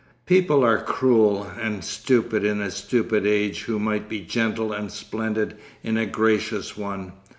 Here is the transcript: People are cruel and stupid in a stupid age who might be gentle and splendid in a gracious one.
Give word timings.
People 0.25 0.65
are 0.65 0.79
cruel 0.79 1.45
and 1.61 1.83
stupid 1.83 2.43
in 2.43 2.59
a 2.59 2.71
stupid 2.71 3.23
age 3.27 3.65
who 3.65 3.77
might 3.77 4.09
be 4.09 4.19
gentle 4.21 4.73
and 4.73 4.91
splendid 4.91 5.55
in 5.83 5.95
a 5.95 6.07
gracious 6.07 6.75
one. 6.75 7.13